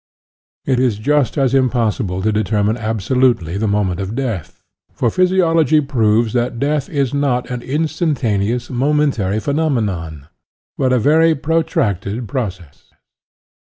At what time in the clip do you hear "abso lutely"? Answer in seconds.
2.75-3.55